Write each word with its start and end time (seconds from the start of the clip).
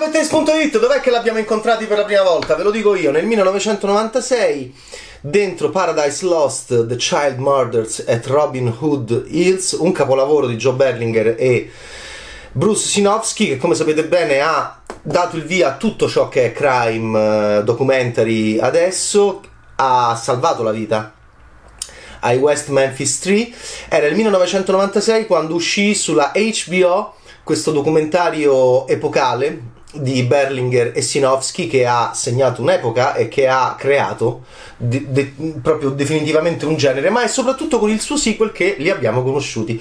Bettes.it, 0.00 0.78
dov'è 0.78 1.00
che 1.00 1.10
l'abbiamo 1.10 1.40
incontrati 1.40 1.84
per 1.84 1.98
la 1.98 2.04
prima 2.06 2.22
volta? 2.22 2.54
Ve 2.54 2.62
lo 2.62 2.70
dico 2.70 2.94
io, 2.94 3.10
nel 3.10 3.26
1996 3.26 4.74
dentro 5.20 5.68
Paradise 5.68 6.24
Lost, 6.24 6.86
The 6.86 6.96
Child 6.96 7.36
Murders 7.36 8.04
at 8.08 8.24
Robin 8.24 8.74
Hood 8.78 9.26
Hills, 9.28 9.72
un 9.72 9.92
capolavoro 9.92 10.46
di 10.46 10.56
Joe 10.56 10.72
Berlinger 10.72 11.34
e 11.38 11.70
Bruce 12.52 12.88
Sinofsky 12.88 13.48
che 13.48 13.56
come 13.58 13.74
sapete 13.74 14.06
bene 14.06 14.40
ha 14.40 14.80
dato 15.02 15.36
il 15.36 15.44
via 15.44 15.68
a 15.68 15.76
tutto 15.76 16.08
ciò 16.08 16.30
che 16.30 16.46
è 16.46 16.52
crime 16.52 17.58
uh, 17.58 17.62
documentary 17.62 18.58
adesso, 18.58 19.42
ha 19.76 20.16
salvato 20.16 20.62
la 20.62 20.72
vita 20.72 21.12
ai 22.20 22.38
West 22.38 22.68
Memphis 22.68 23.18
3. 23.18 23.50
Era 23.90 24.06
il 24.06 24.14
1996 24.14 25.26
quando 25.26 25.54
uscì 25.54 25.94
sulla 25.94 26.32
HBO 26.34 27.16
questo 27.44 27.70
documentario 27.70 28.86
epocale 28.86 29.78
di 29.92 30.22
Berlinger 30.22 30.92
e 30.94 31.02
Sinofsky 31.02 31.66
che 31.66 31.86
ha 31.86 32.12
segnato 32.14 32.62
un'epoca 32.62 33.14
e 33.14 33.28
che 33.28 33.48
ha 33.48 33.74
creato 33.76 34.44
de- 34.76 35.06
de- 35.08 35.32
proprio 35.60 35.90
definitivamente 35.90 36.64
un 36.64 36.76
genere, 36.76 37.10
ma 37.10 37.22
è 37.22 37.28
soprattutto 37.28 37.78
con 37.78 37.90
il 37.90 38.00
suo 38.00 38.16
sequel 38.16 38.52
che 38.52 38.76
li 38.78 38.88
abbiamo 38.88 39.22
conosciuti. 39.22 39.80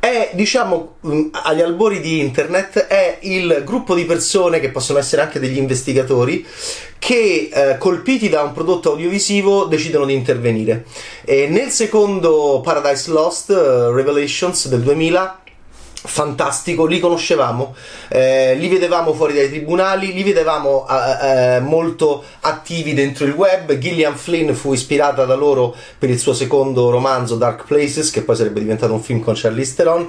È, 0.00 0.30
diciamo, 0.34 0.96
agli 1.30 1.60
albori 1.60 2.00
di 2.00 2.18
internet, 2.20 2.86
è 2.86 3.18
il 3.22 3.62
gruppo 3.64 3.94
di 3.94 4.04
persone 4.04 4.60
che 4.60 4.70
possono 4.70 4.98
essere 4.98 5.22
anche 5.22 5.38
degli 5.38 5.58
investigatori 5.58 6.44
che 6.98 7.48
eh, 7.52 7.78
colpiti 7.78 8.28
da 8.28 8.42
un 8.42 8.52
prodotto 8.52 8.90
audiovisivo 8.90 9.64
decidono 9.64 10.04
di 10.04 10.14
intervenire. 10.14 10.84
E 11.24 11.46
nel 11.46 11.70
secondo 11.70 12.60
Paradise 12.62 13.10
Lost, 13.10 13.50
uh, 13.50 13.92
Revelations 13.92 14.68
del 14.68 14.82
2000, 14.82 15.42
fantastico, 16.04 16.86
li 16.86 17.00
conoscevamo, 17.00 17.74
eh, 18.08 18.54
li 18.54 18.68
vedevamo 18.68 19.12
fuori 19.14 19.34
dai 19.34 19.48
tribunali, 19.48 20.12
li 20.12 20.22
vedevamo 20.22 20.86
eh, 20.88 21.56
eh, 21.56 21.60
molto 21.60 22.22
attivi 22.40 22.94
dentro 22.94 23.24
il 23.24 23.32
web. 23.32 23.76
Gillian 23.76 24.16
Flynn 24.16 24.52
fu 24.52 24.72
ispirata 24.72 25.24
da 25.24 25.34
loro 25.34 25.74
per 25.98 26.10
il 26.10 26.18
suo 26.18 26.34
secondo 26.34 26.90
romanzo 26.90 27.34
Dark 27.34 27.64
Places, 27.66 28.10
che 28.10 28.22
poi 28.22 28.36
sarebbe 28.36 28.60
diventato 28.60 28.92
un 28.92 29.02
film 29.02 29.20
con 29.20 29.34
Charlize 29.36 29.74
Theron. 29.74 30.06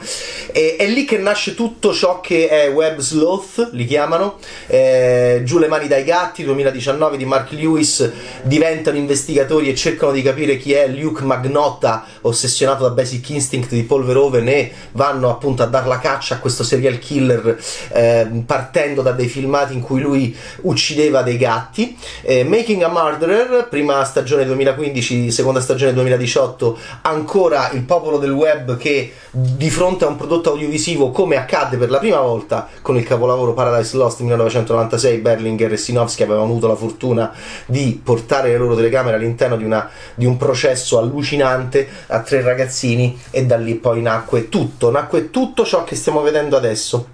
E 0.51 0.75
è 0.77 0.87
lì 0.87 1.05
che 1.05 1.17
nasce 1.17 1.55
tutto 1.55 1.91
ciò 1.91 2.21
che 2.21 2.47
è 2.47 2.69
web 2.69 2.99
sloth, 2.99 3.69
li 3.71 3.85
chiamano. 3.85 4.37
Eh, 4.67 5.41
Giù 5.43 5.57
le 5.57 5.67
mani 5.67 5.87
dai 5.87 6.03
gatti, 6.03 6.43
2019 6.43 7.17
di 7.17 7.25
Mark 7.25 7.51
Lewis, 7.51 8.11
diventano 8.43 8.97
investigatori 8.97 9.69
e 9.69 9.75
cercano 9.75 10.11
di 10.11 10.21
capire 10.21 10.57
chi 10.57 10.73
è 10.73 10.87
Luke 10.87 11.23
Magnotta, 11.23 12.05
ossessionato 12.21 12.83
da 12.83 12.91
Basic 12.91 13.27
Instinct 13.29 13.71
di 13.71 13.83
Paul 13.83 14.05
Verhoeven 14.05 14.47
e 14.47 14.71
vanno 14.91 15.29
appunto 15.29 15.63
a 15.63 15.65
dare 15.65 15.78
dar 15.79 15.87
la 15.87 15.99
caccia 15.99 16.35
a 16.35 16.39
questo 16.39 16.63
serial 16.63 16.99
killer 16.99 17.57
eh, 17.91 18.27
partendo 18.45 19.01
da 19.01 19.11
dei 19.11 19.27
filmati 19.27 19.73
in 19.73 19.81
cui 19.81 20.01
lui 20.01 20.35
uccideva 20.61 21.21
dei 21.21 21.37
gatti. 21.37 21.97
Eh, 22.21 22.43
Making 22.43 22.83
a 22.83 22.89
Murderer, 22.89 23.67
prima 23.69 24.03
stagione 24.03 24.45
2015, 24.45 25.31
seconda 25.31 25.61
stagione 25.61 25.93
2018, 25.93 26.77
ancora 27.01 27.69
il 27.71 27.83
popolo 27.83 28.17
del 28.17 28.31
web 28.31 28.77
che 28.77 29.13
di 29.31 29.69
fronte 29.69 30.05
a 30.05 30.07
un 30.07 30.15
prodotto 30.15 30.51
audiovisivo 30.51 31.11
come 31.11 31.37
accadde 31.37 31.77
per 31.77 31.89
la 31.89 31.99
prima 31.99 32.19
volta 32.19 32.67
con 32.81 32.97
il 32.97 33.03
capolavoro 33.03 33.53
Paradise 33.53 33.95
Lost 33.95 34.19
1996, 34.21 35.17
Berlinger 35.19 35.71
e 35.71 35.77
Sinowski 35.77 36.23
avevano 36.23 36.45
avuto 36.45 36.67
la 36.67 36.75
fortuna 36.75 37.31
di 37.65 37.99
portare 38.03 38.49
le 38.49 38.57
loro 38.57 38.75
telecamere 38.75 39.15
all'interno 39.15 39.55
di, 39.55 39.63
una, 39.63 39.89
di 40.15 40.25
un 40.25 40.37
processo 40.37 40.97
allucinante 40.97 41.87
a 42.07 42.19
tre 42.21 42.41
ragazzini 42.41 43.17
e 43.29 43.45
da 43.45 43.57
lì 43.57 43.75
poi 43.75 44.01
nacque 44.01 44.49
tutto, 44.49 44.91
nacque 44.91 45.29
tutto 45.29 45.63
ciò 45.69 45.83
che 45.83 45.95
stiamo 45.95 46.21
vedendo 46.21 46.57
adesso 46.57 47.09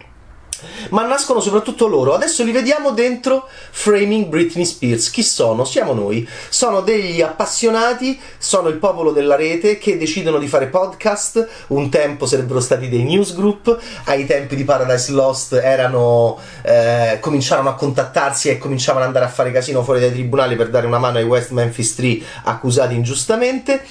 ma 0.89 1.05
nascono 1.05 1.39
soprattutto 1.39 1.87
loro. 1.87 2.13
Adesso 2.13 2.43
li 2.43 2.51
vediamo 2.51 2.91
dentro 2.91 3.47
Framing 3.71 4.27
Britney 4.27 4.65
Spears. 4.65 5.09
Chi 5.09 5.23
sono? 5.23 5.65
Siamo 5.65 5.93
noi. 5.93 6.27
Sono 6.49 6.81
degli 6.81 7.21
appassionati, 7.21 8.19
sono 8.37 8.69
il 8.69 8.77
popolo 8.77 9.11
della 9.11 9.35
rete 9.35 9.77
che 9.77 9.97
decidono 9.97 10.37
di 10.37 10.47
fare 10.47 10.67
podcast. 10.67 11.47
Un 11.67 11.89
tempo 11.89 12.25
sarebbero 12.25 12.59
stati 12.59 12.89
dei 12.89 13.03
newsgroup, 13.03 13.77
ai 14.05 14.25
tempi 14.25 14.55
di 14.55 14.63
Paradise 14.63 15.11
Lost 15.11 15.53
erano 15.53 16.37
eh, 16.61 17.17
cominciarono 17.19 17.69
a 17.69 17.75
contattarsi 17.75 18.49
e 18.49 18.57
cominciavano 18.57 19.03
ad 19.03 19.07
andare 19.07 19.25
a 19.25 19.33
fare 19.33 19.51
casino 19.51 19.83
fuori 19.83 19.99
dai 19.99 20.11
tribunali 20.11 20.55
per 20.55 20.69
dare 20.69 20.85
una 20.85 20.99
mano 20.99 21.17
ai 21.17 21.23
West 21.23 21.51
Memphis 21.51 21.95
3 21.95 22.19
accusati 22.43 22.93
ingiustamente. 22.93 23.83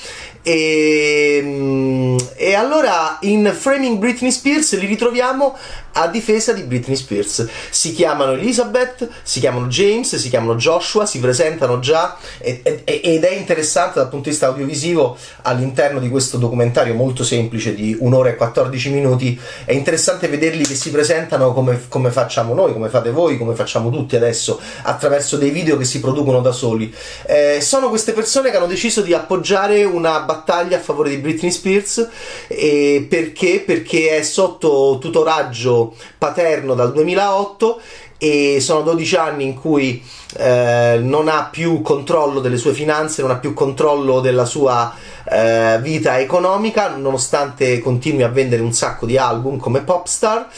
E, 0.46 1.40
mm, 1.42 2.16
e 2.36 2.52
allora 2.52 3.16
in 3.22 3.50
Framing 3.58 3.96
Britney 3.96 4.30
Spears 4.30 4.78
li 4.78 4.84
ritroviamo 4.84 5.56
a 5.92 6.08
difesa 6.08 6.52
di 6.52 6.62
Britney 6.62 6.96
Spears. 6.96 7.48
Si 7.70 7.94
chiamano 7.94 8.32
Elizabeth, 8.32 9.08
si 9.22 9.40
chiamano 9.40 9.68
James, 9.68 10.16
si 10.16 10.28
chiamano 10.28 10.56
Joshua, 10.56 11.06
si 11.06 11.18
presentano 11.18 11.78
già 11.78 12.16
ed 12.40 13.24
è 13.24 13.32
interessante 13.34 14.00
dal 14.00 14.08
punto 14.08 14.24
di 14.24 14.30
vista 14.30 14.46
audiovisivo 14.48 15.16
all'interno 15.42 15.98
di 15.98 16.10
questo 16.10 16.36
documentario 16.36 16.92
molto 16.92 17.24
semplice 17.24 17.74
di 17.74 17.96
un'ora 17.98 18.28
e 18.28 18.36
14 18.36 18.90
minuti. 18.90 19.40
È 19.64 19.72
interessante 19.72 20.28
vederli 20.28 20.64
che 20.64 20.74
si 20.74 20.90
presentano 20.90 21.54
come, 21.54 21.84
come 21.88 22.10
facciamo 22.10 22.52
noi, 22.52 22.74
come 22.74 22.90
fate 22.90 23.10
voi, 23.10 23.38
come 23.38 23.54
facciamo 23.54 23.88
tutti 23.88 24.14
adesso, 24.14 24.60
attraverso 24.82 25.38
dei 25.38 25.50
video 25.50 25.78
che 25.78 25.84
si 25.84 26.00
producono 26.00 26.42
da 26.42 26.52
soli. 26.52 26.92
Eh, 27.24 27.60
sono 27.62 27.88
queste 27.88 28.12
persone 28.12 28.50
che 28.50 28.56
hanno 28.58 28.66
deciso 28.66 29.00
di 29.00 29.14
appoggiare 29.14 29.84
una 29.84 30.20
battaglia 30.20 30.32
a 30.74 30.80
favore 30.80 31.10
di 31.10 31.18
Britney 31.18 31.50
Spears 31.50 32.08
e 32.48 33.06
perché? 33.08 33.62
Perché 33.64 34.16
è 34.16 34.22
sotto 34.22 34.98
tutoraggio 35.00 35.94
paterno 36.18 36.74
dal 36.74 36.92
2008 36.92 37.80
e 38.18 38.58
sono 38.60 38.82
12 38.82 39.16
anni 39.16 39.44
in 39.44 39.54
cui 39.54 40.02
eh, 40.38 40.98
non 41.02 41.28
ha 41.28 41.48
più 41.50 41.82
controllo 41.82 42.40
delle 42.40 42.56
sue 42.56 42.72
finanze, 42.72 43.22
non 43.22 43.30
ha 43.30 43.36
più 43.36 43.52
controllo 43.52 44.20
della 44.20 44.46
sua 44.46 44.94
eh, 45.30 45.78
vita 45.82 46.18
economica, 46.18 46.88
nonostante 46.96 47.78
continui 47.80 48.22
a 48.22 48.28
vendere 48.28 48.62
un 48.62 48.72
sacco 48.72 49.04
di 49.06 49.18
album 49.18 49.58
come 49.58 49.82
popstar. 49.82 50.48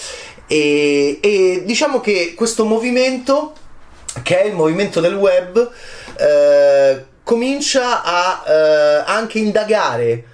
E, 0.47 1.19
e 1.21 1.63
diciamo 1.65 2.01
che 2.01 2.35
questo 2.37 2.65
movimento, 2.65 3.53
che 4.23 4.43
è 4.43 4.47
il 4.47 4.55
movimento 4.55 5.01
del 5.01 5.15
web, 5.15 5.71
eh, 6.19 7.05
comincia 7.27 8.05
a 8.05 8.45
eh, 8.47 9.03
anche 9.05 9.41
indagare 9.41 10.27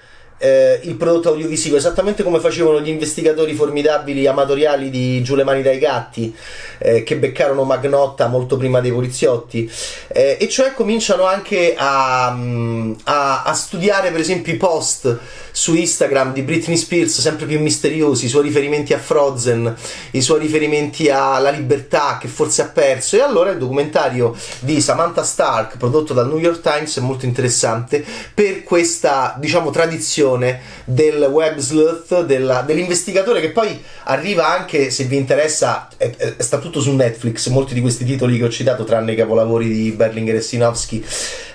eh, 0.42 0.80
il 0.82 0.96
prodotto 0.96 1.28
audiovisivo, 1.28 1.76
esattamente 1.76 2.24
come 2.24 2.40
facevano 2.40 2.80
gli 2.80 2.88
investigatori 2.88 3.54
formidabili 3.54 4.26
amatoriali 4.26 4.90
di 4.90 5.22
Giù 5.22 5.36
le 5.36 5.44
mani 5.44 5.62
dai 5.62 5.78
gatti, 5.78 6.34
eh, 6.78 7.04
che 7.04 7.16
beccarono 7.16 7.62
Magnotta 7.62 8.26
molto 8.26 8.56
prima 8.56 8.80
dei 8.80 8.90
poliziotti, 8.90 9.70
eh, 10.08 10.36
e 10.40 10.48
cioè 10.48 10.74
cominciano 10.74 11.26
anche 11.26 11.76
a, 11.78 12.32
mm, 12.34 12.92
a, 13.04 13.44
a, 13.44 13.54
studiare 13.54 14.10
per 14.10 14.18
esempio 14.18 14.52
i 14.52 14.56
post 14.56 15.16
su 15.52 15.76
Instagram 15.76 16.32
di 16.32 16.42
Britney 16.42 16.76
Spears, 16.76 17.20
sempre 17.20 17.46
più 17.46 17.60
misteriosi, 17.60 18.24
i 18.24 18.28
suoi 18.28 18.42
riferimenti 18.42 18.92
a 18.92 18.98
Frozen, 18.98 19.72
i 20.12 20.22
suoi 20.22 20.40
riferimenti 20.40 21.08
alla 21.08 21.50
libertà 21.50 22.18
che 22.20 22.26
forse 22.26 22.62
ha 22.62 22.66
perso, 22.66 23.14
e 23.14 23.20
allora 23.20 23.50
il 23.50 23.58
documentario 23.58 24.34
di 24.58 24.80
Samantha 24.80 25.22
Stark, 25.22 25.76
prodotto 25.76 26.12
dal 26.12 26.26
New 26.26 26.38
York 26.38 26.62
Times, 26.62 26.98
è 26.98 27.00
molto 27.00 27.26
interessante 27.26 28.04
per 28.34 28.64
questa, 28.64 29.36
diciamo, 29.38 29.70
tradizione 29.70 30.30
passione 30.32 30.60
del 30.84 31.22
web 31.30 31.58
sleuth, 31.58 32.24
della, 32.24 32.62
dell'investigatore 32.62 33.40
che 33.40 33.50
poi 33.50 33.80
arriva 34.04 34.48
anche, 34.48 34.90
se 34.90 35.04
vi 35.04 35.16
interessa, 35.16 35.88
è, 35.96 36.14
è, 36.16 36.34
sta 36.38 36.58
tutto 36.58 36.80
su 36.80 36.94
Netflix, 36.94 37.48
molti 37.48 37.74
di 37.74 37.80
questi 37.80 38.04
titoli 38.04 38.38
che 38.38 38.44
ho 38.44 38.50
citato, 38.50 38.84
tranne 38.84 39.12
i 39.12 39.16
capolavori 39.16 39.68
di 39.68 39.90
Berlinger 39.92 40.36
e 40.36 40.40
Sinowski, 40.40 41.04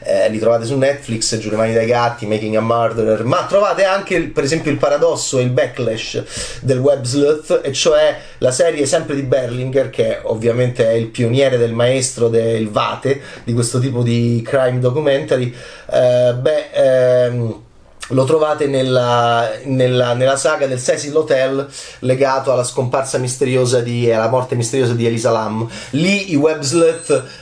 eh, 0.04 0.30
li 0.30 0.40
trovate 0.40 0.66
su 0.66 0.78
Netflix, 0.78 1.38
Giù 1.38 1.50
le 1.50 1.58
mani 1.58 1.74
dai 1.74 1.86
gatti, 1.86 2.26
Making 2.26 2.56
a 2.56 2.62
Murderer, 2.62 3.24
ma 3.26 3.46
trovate 3.48 3.84
anche 3.84 4.22
per 4.22 4.44
esempio 4.44 4.72
il 4.72 4.78
paradosso 4.78 5.40
e 5.40 5.44
il 5.44 5.50
backlash 5.50 6.60
del 6.62 6.80
web 6.80 7.04
sleuth, 7.04 7.62
e 7.64 7.74
cioè 7.74 8.18
la 8.40 8.52
serie 8.52 8.86
sempre 8.86 9.16
di 9.16 9.24
Berlinger, 9.24 9.90
che 9.90 10.20
ovviamente 10.24 10.88
è 10.88 10.94
il 10.94 11.08
pioniere 11.08 11.58
del 11.58 11.74
maestro 11.74 12.30
del 12.30 12.70
Vate, 12.70 13.22
di 13.44 13.54
questo 13.54 13.80
tipo 13.80 14.04
di 14.04 14.42
crime 14.46 14.80
documentary, 14.80 15.54
eh, 15.92 16.34
beh... 16.34 16.70
Ehm, 16.74 17.66
lo 18.10 18.24
trovate 18.24 18.68
nella, 18.68 19.52
nella, 19.64 20.14
nella, 20.14 20.38
saga 20.38 20.68
del 20.68 20.82
Cecil 20.82 21.16
Hotel 21.16 21.68
legato 22.00 22.52
alla 22.52 22.64
scomparsa 22.64 23.18
misteriosa 23.18 23.82
di 23.82 24.12
alla 24.12 24.30
morte 24.30 24.56
misteriosa 24.56 24.94
di 24.94 25.06
Elisa 25.06 25.32
Lam. 25.32 25.68
Lì 25.92 26.32
i 26.32 26.36
web 26.36 26.64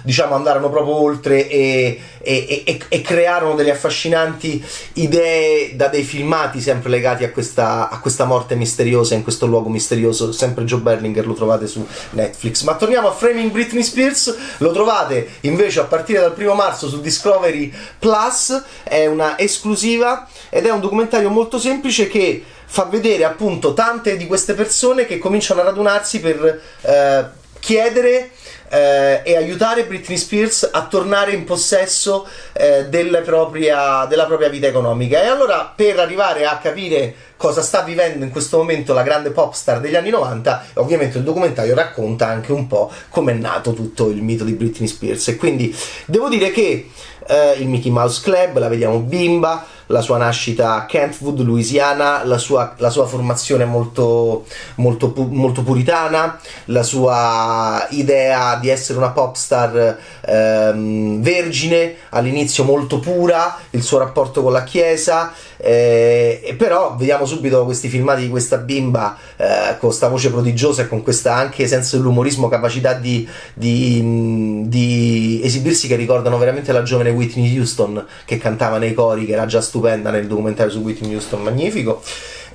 diciamo 0.02 0.36
andarono 0.36 0.70
proprio 0.70 0.96
oltre 0.96 1.48
e, 1.48 2.00
e, 2.22 2.64
e, 2.66 2.80
e, 2.88 3.02
crearono 3.02 3.54
delle 3.54 3.72
affascinanti 3.72 4.64
idee 4.94 5.76
da 5.76 5.88
dei 5.88 6.04
filmati 6.04 6.60
sempre 6.60 6.90
legati 6.90 7.24
a 7.24 7.32
questa, 7.32 7.90
a 7.90 8.00
questa 8.00 8.26
morte 8.26 8.56
misteriosa 8.56 9.14
in 9.14 9.24
questo 9.24 9.46
luogo 9.46 9.70
misterioso. 9.70 10.32
Sempre 10.32 10.64
Joe 10.64 10.80
Berlinger 10.80 11.28
lo 11.28 11.34
trovate 11.34 11.68
su 11.68 11.86
Netflix. 12.12 12.64
Ma 12.64 12.76
torniamo 12.76 13.10
a 13.10 13.12
Framing 13.12 13.52
Britney 13.52 13.84
Spears, 13.84 14.36
lo 14.58 14.72
trovate 14.72 15.30
invece 15.42 15.82
a 15.82 15.84
partire 15.84 16.22
dal 16.22 16.34
primo 16.34 16.56
marzo 16.56 16.88
su 16.88 17.02
Discovery 17.02 17.72
Plus, 18.00 18.64
è 18.84 19.06
una 19.06 19.38
esclusiva 19.38 20.28
ed 20.56 20.66
è 20.66 20.72
un 20.72 20.80
documentario 20.80 21.30
molto 21.30 21.60
semplice 21.60 22.08
che 22.08 22.42
fa 22.66 22.86
vedere 22.86 23.26
appunto 23.26 23.74
tante 23.74 24.16
di 24.16 24.26
queste 24.26 24.54
persone 24.54 25.06
che 25.06 25.18
cominciano 25.18 25.60
a 25.60 25.66
radunarsi 25.66 26.22
per 26.22 26.62
eh, 26.82 27.26
chiedere 27.60 28.32
eh, 28.70 29.20
e 29.26 29.36
aiutare 29.36 29.84
Britney 29.84 30.18
Spears 30.18 30.70
a 30.72 30.86
tornare 30.86 31.34
in 31.34 31.44
possesso 31.44 32.26
eh, 32.54 32.86
della, 32.86 33.20
propria, 33.20 34.06
della 34.06 34.26
propria 34.26 34.48
vita 34.48 34.68
economica. 34.68 35.22
E 35.22 35.26
allora 35.26 35.74
per 35.76 36.00
arrivare 36.00 36.46
a 36.46 36.58
capire 36.58 37.14
cosa 37.36 37.62
sta 37.62 37.82
vivendo 37.82 38.24
in 38.24 38.32
questo 38.32 38.56
momento 38.56 38.94
la 38.94 39.04
grande 39.04 39.32
pop 39.32 39.52
star 39.52 39.82
degli 39.82 39.96
anni 39.96 40.10
90, 40.10 40.68
ovviamente 40.76 41.18
il 41.18 41.26
documentario 41.26 41.76
racconta 41.76 42.28
anche 42.28 42.54
un 42.54 42.68
po' 42.68 42.90
come 43.10 43.34
è 43.34 43.36
nato 43.36 43.74
tutto 43.74 44.10
il 44.10 44.22
mito 44.22 44.46
di 44.46 44.54
Britney 44.54 44.88
Spears. 44.88 45.28
E 45.28 45.36
quindi 45.36 45.76
devo 46.06 46.30
dire 46.30 46.50
che 46.52 46.92
eh, 47.28 47.56
il 47.58 47.68
Mickey 47.68 47.92
Mouse 47.92 48.22
Club, 48.22 48.58
la 48.58 48.70
vediamo 48.70 49.00
bimba, 49.00 49.66
la 49.88 50.02
sua 50.02 50.18
nascita 50.18 50.76
a 50.76 50.86
Kentwood, 50.86 51.42
Louisiana, 51.42 52.24
la 52.24 52.38
sua, 52.38 52.74
la 52.78 52.90
sua 52.90 53.06
formazione 53.06 53.66
molto, 53.66 54.46
molto, 54.76 55.14
molto, 55.30 55.64
puritana, 55.64 56.40
la 56.66 56.84
sua 56.84 57.88
idea 57.92 58.56
di 58.56 58.70
essere 58.70 58.98
una 58.98 59.10
pop 59.10 59.36
star 59.36 59.98
ehm, 60.26 61.22
vergine, 61.22 61.96
all'inizio 62.10 62.64
molto 62.64 63.00
pura, 63.00 63.58
il 63.72 63.84
suo 63.84 64.00
rapporto 64.00 64.42
con 64.42 64.52
la 64.52 64.64
chiesa, 64.64 65.34
eh, 65.58 66.56
però 66.58 66.96
vediamo 66.96 67.26
subito 67.26 67.64
questi 67.66 67.88
filmati 67.88 68.24
di 68.24 68.30
questa 68.30 68.58
bimba 68.58 69.18
eh, 69.38 69.78
con 69.80 69.90
questa 69.90 70.08
voce 70.10 70.30
prodigiosa 70.30 70.84
e 70.84 70.88
con 70.88 71.02
questa 71.02 71.36
anche 71.36 71.68
senso 71.68 71.98
dell'umorismo, 71.98 72.50
capacità 72.50 72.94
di, 72.94 73.28
di, 73.54 74.64
di 74.68 75.42
esibirsi 75.44 75.88
che 75.88 75.96
ricordano 75.96 76.38
veramente 76.38 76.72
la 76.72 76.84
giovane 76.84 77.10
Whitney 77.12 77.58
Houston 77.58 78.06
che 78.26 78.38
cantava 78.38 78.78
nei 78.78 78.94
cori, 78.94 79.26
che 79.26 79.34
era 79.34 79.46
già 79.46 79.62
stupenda 79.76 80.10
nel 80.10 80.28
documentario 80.28 80.72
su 80.72 80.80
Whitney 80.80 81.12
Houston, 81.12 81.44
magnifico. 81.44 82.02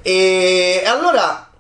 E 0.01 0.83
allora, 0.87 1.51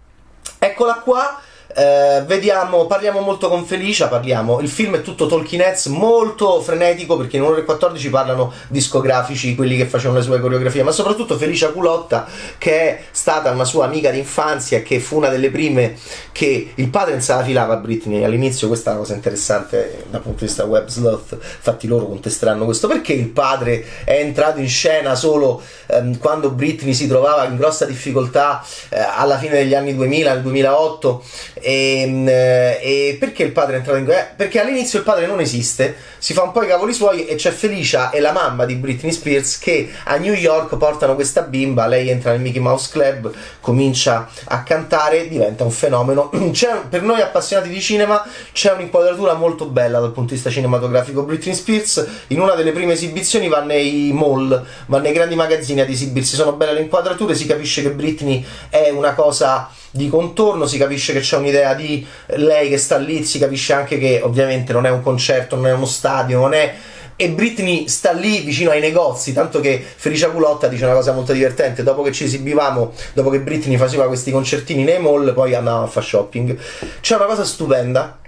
eccola 0.58 0.94
qua 0.94 1.40
eh, 1.75 2.22
vediamo, 2.26 2.87
parliamo 2.87 3.20
molto 3.20 3.49
con 3.49 3.64
Felicia, 3.64 4.08
parliamo, 4.08 4.61
il 4.61 4.69
film 4.69 4.96
è 4.96 5.02
tutto 5.02 5.26
Talking 5.26 5.62
Heads, 5.62 5.87
molto 5.87 6.61
frenetico 6.61 7.17
perché 7.17 7.37
in 7.37 7.43
1 7.43 7.52
ore 7.52 7.64
14 7.64 8.11
parlano 8.11 8.52
discografici, 8.69 9.55
quelli 9.55 9.76
che 9.76 9.87
facevano 9.87 10.19
le 10.19 10.25
sue 10.25 10.40
coreografie, 10.40 10.82
ma 10.82 10.90
soprattutto 10.90 11.37
Felicia 11.37 11.70
Culotta 11.70 12.26
che 12.58 12.72
è 12.72 13.02
stata 13.11 13.50
una 13.50 13.64
sua 13.64 13.84
amica 13.84 14.11
d'infanzia 14.11 14.78
e 14.78 14.82
che 14.82 15.00
fu 15.00 15.17
una 15.17 15.28
delle 15.28 15.50
prime 15.50 15.96
che 16.32 16.72
il 16.75 16.88
padre 16.88 17.12
non 17.12 17.20
se 17.20 17.34
la 17.34 17.43
filava 17.43 17.75
a 17.75 17.76
Britney. 17.76 18.25
All'inizio, 18.25 18.67
questa 18.69 18.90
è 18.90 18.93
una 18.93 19.02
cosa 19.02 19.14
interessante 19.14 20.05
dal 20.11 20.20
punto 20.20 20.40
di 20.40 20.46
vista 20.46 20.64
web 20.64 20.87
sloth, 20.88 21.32
infatti 21.32 21.87
loro 21.87 22.06
contesteranno 22.06 22.64
questo, 22.64 22.88
perché 22.88 23.12
il 23.12 23.28
padre 23.28 23.84
è 24.05 24.19
entrato 24.19 24.58
in 24.58 24.69
scena 24.69 25.14
solo 25.14 25.62
ehm, 25.87 26.19
quando 26.19 26.50
Britney 26.50 26.94
si 26.94 27.06
trovava 27.06 27.44
in 27.44 27.56
grossa 27.56 27.84
difficoltà 27.84 28.64
eh, 28.88 28.99
alla 28.99 29.38
fine 29.38 29.52
degli 29.52 29.75
anni 29.75 29.94
2000, 29.94 30.32
nel 30.32 30.43
2008 30.43 31.22
e, 31.60 32.02
ehm, 32.02 32.28
e, 32.28 33.16
perché 33.18 33.42
il 33.42 33.52
padre 33.52 33.74
è 33.74 33.76
entrato 33.78 33.98
in 33.98 34.04
guerra? 34.04 34.32
Perché 34.34 34.60
all'inizio 34.60 34.98
il 34.98 35.04
padre 35.04 35.26
non 35.26 35.40
esiste, 35.40 35.94
si 36.18 36.32
fa 36.32 36.42
un 36.42 36.52
po' 36.52 36.62
i 36.62 36.66
cavoli 36.66 36.92
suoi 36.92 37.26
e 37.26 37.34
c'è 37.36 37.50
Felicia 37.50 38.10
e 38.10 38.20
la 38.20 38.32
mamma 38.32 38.64
di 38.64 38.74
Britney 38.74 39.12
Spears 39.12 39.58
che 39.58 39.90
a 40.04 40.16
New 40.16 40.32
York 40.32 40.76
portano 40.76 41.14
questa 41.14 41.42
bimba, 41.42 41.86
lei 41.86 42.08
entra 42.08 42.32
nel 42.32 42.40
Mickey 42.40 42.60
Mouse 42.60 42.88
Club, 42.90 43.32
comincia 43.60 44.28
a 44.44 44.62
cantare, 44.62 45.28
diventa 45.28 45.64
un 45.64 45.70
fenomeno. 45.70 46.30
C'è, 46.52 46.82
per 46.88 47.02
noi 47.02 47.20
appassionati 47.20 47.68
di 47.68 47.80
cinema 47.80 48.22
c'è 48.52 48.72
un'inquadratura 48.72 49.34
molto 49.34 49.66
bella 49.66 50.00
dal 50.00 50.12
punto 50.12 50.30
di 50.30 50.34
vista 50.34 50.50
cinematografico. 50.50 51.22
Britney 51.22 51.54
Spears 51.54 52.06
in 52.28 52.40
una 52.40 52.54
delle 52.54 52.72
prime 52.72 52.92
esibizioni 52.92 53.48
va 53.48 53.62
nei 53.62 54.10
mall, 54.12 54.64
va 54.86 54.98
nei 54.98 55.12
grandi 55.12 55.34
magazzini 55.34 55.80
ad 55.80 55.88
esibirsi, 55.88 56.34
sono 56.34 56.52
belle 56.52 56.72
le 56.72 56.80
inquadrature, 56.80 57.34
si 57.34 57.46
capisce 57.46 57.82
che 57.82 57.90
Britney 57.90 58.44
è 58.68 58.90
una 58.90 59.14
cosa 59.14 59.70
di 59.90 60.08
contorno, 60.08 60.66
si 60.66 60.78
capisce 60.78 61.12
che 61.12 61.20
c'è 61.20 61.37
un'idea 61.37 61.75
di 61.75 62.06
lei 62.37 62.69
che 62.69 62.78
sta 62.78 62.96
lì, 62.96 63.25
si 63.25 63.38
capisce 63.38 63.72
anche 63.72 63.98
che 63.98 64.20
ovviamente 64.22 64.72
non 64.72 64.87
è 64.87 64.90
un 64.90 65.02
concerto, 65.02 65.56
non 65.56 65.66
è 65.66 65.72
uno 65.72 65.87
stadio, 65.87 66.38
non 66.38 66.54
è 66.54 66.75
e 67.20 67.28
Britney 67.28 67.87
sta 67.87 68.12
lì 68.12 68.40
vicino 68.40 68.70
ai 68.70 68.81
negozi, 68.81 69.34
tanto 69.34 69.60
che 69.60 69.84
Felicia 69.94 70.31
Culotta 70.31 70.69
dice 70.69 70.87
una 70.87 70.94
cosa 70.94 71.12
molto 71.12 71.34
divertente, 71.34 71.82
dopo 71.82 72.00
che 72.00 72.12
ci 72.12 72.25
esibivamo, 72.25 72.94
dopo 73.12 73.28
che 73.28 73.40
Britney 73.40 73.76
faceva 73.76 74.06
questi 74.06 74.31
concertini 74.31 74.84
nei 74.84 74.98
mall, 74.98 75.34
poi 75.34 75.54
andavamo 75.54 75.84
a 75.84 75.87
fare 75.87 76.06
shopping. 76.06 76.56
C'è 77.02 77.16
una 77.16 77.26
cosa 77.26 77.44
stupenda, 77.44 78.19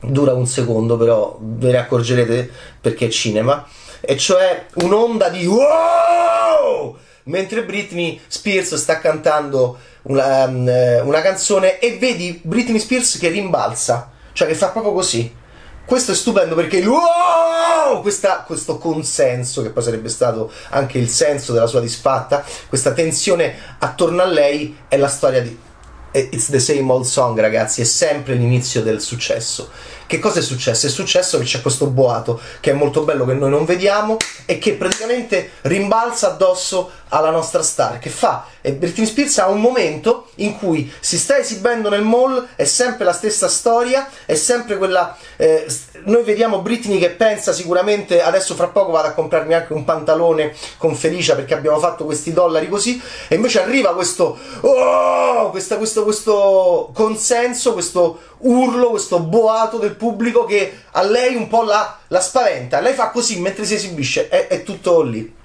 dura 0.00 0.34
un 0.34 0.48
secondo 0.48 0.96
però 0.96 1.38
ve 1.40 1.70
ne 1.70 1.78
accorgerete 1.78 2.50
perché 2.80 3.06
è 3.06 3.08
cinema, 3.08 3.64
e 4.00 4.16
cioè 4.16 4.66
un'onda 4.74 5.28
di 5.28 5.46
wow! 5.46 6.13
Mentre 7.24 7.64
Britney 7.64 8.20
Spears 8.26 8.74
sta 8.74 8.98
cantando 8.98 9.78
una, 10.02 10.44
um, 10.44 10.66
una 11.04 11.20
canzone 11.22 11.78
e 11.78 11.96
vedi 11.98 12.40
Britney 12.42 12.78
Spears 12.78 13.18
che 13.18 13.28
rimbalza, 13.28 14.10
cioè 14.32 14.46
che 14.46 14.54
fa 14.54 14.68
proprio 14.68 14.92
così. 14.92 15.42
Questo 15.86 16.12
è 16.12 16.14
stupendo 16.14 16.54
perché 16.54 16.84
wow! 16.84 18.00
Questa, 18.00 18.44
questo 18.46 18.78
consenso, 18.78 19.62
che 19.62 19.70
poi 19.70 19.82
sarebbe 19.82 20.08
stato 20.08 20.50
anche 20.70 20.98
il 20.98 21.08
senso 21.08 21.52
della 21.52 21.66
sua 21.66 21.80
disfatta, 21.80 22.44
questa 22.68 22.92
tensione 22.92 23.54
attorno 23.78 24.22
a 24.22 24.26
lei 24.26 24.78
è 24.88 24.96
la 24.96 25.08
storia 25.08 25.42
di 25.42 25.58
It's 26.14 26.48
the 26.48 26.60
same 26.60 26.92
old 26.92 27.04
song, 27.04 27.36
ragazzi, 27.40 27.80
è 27.80 27.84
sempre 27.84 28.34
l'inizio 28.34 28.82
del 28.82 29.00
successo. 29.00 29.68
Che 30.06 30.18
cosa 30.18 30.40
è 30.40 30.42
successo? 30.42 30.86
È 30.86 30.90
successo 30.90 31.38
che 31.38 31.44
c'è 31.44 31.60
questo 31.62 31.86
boato 31.86 32.40
che 32.60 32.70
è 32.70 32.74
molto 32.74 33.02
bello 33.02 33.24
che 33.24 33.32
noi 33.32 33.50
non 33.50 33.64
vediamo 33.64 34.16
e 34.44 34.58
che 34.58 34.74
praticamente 34.74 35.52
rimbalza 35.62 36.28
addosso 36.28 36.90
alla 37.08 37.30
nostra 37.30 37.62
star. 37.62 37.98
Che 37.98 38.10
fa? 38.10 38.46
E 38.60 38.72
Britney 38.72 39.06
Spears 39.06 39.38
ha 39.38 39.48
un 39.48 39.60
momento 39.60 40.28
in 40.36 40.58
cui 40.58 40.92
si 41.00 41.18
sta 41.18 41.38
esibendo 41.38 41.88
nel 41.88 42.02
mall, 42.02 42.48
è 42.56 42.64
sempre 42.64 43.04
la 43.04 43.12
stessa 43.12 43.48
storia, 43.48 44.08
è 44.26 44.34
sempre 44.34 44.76
quella. 44.76 45.16
Eh, 45.36 45.66
noi 46.04 46.22
vediamo 46.22 46.60
Britney 46.60 46.98
che 46.98 47.10
pensa 47.10 47.52
sicuramente 47.52 48.20
adesso 48.20 48.54
fra 48.54 48.68
poco 48.68 48.90
vado 48.90 49.08
a 49.08 49.12
comprarmi 49.12 49.54
anche 49.54 49.72
un 49.72 49.84
pantalone 49.84 50.54
con 50.76 50.94
Felicia 50.94 51.34
perché 51.34 51.54
abbiamo 51.54 51.78
fatto 51.78 52.04
questi 52.04 52.32
dollari 52.32 52.68
così, 52.68 53.00
e 53.28 53.36
invece 53.36 53.62
arriva 53.62 53.94
questo. 53.94 54.36
Oh, 54.60 55.50
questa, 55.50 55.76
questo, 55.76 56.04
questo 56.04 56.90
consenso, 56.92 57.72
questo 57.72 58.18
urlo, 58.38 58.90
questo 58.90 59.20
boato 59.20 59.78
del 59.78 59.93
pubblico 59.94 60.44
che 60.44 60.80
a 60.92 61.02
lei 61.02 61.34
un 61.34 61.48
po' 61.48 61.62
la, 61.62 61.98
la 62.08 62.20
spaventa. 62.20 62.80
Lei 62.80 62.94
fa 62.94 63.10
così 63.10 63.40
mentre 63.40 63.64
si 63.64 63.74
esibisce, 63.74 64.28
è, 64.28 64.46
è 64.48 64.62
tutto 64.62 65.02
lì. 65.02 65.42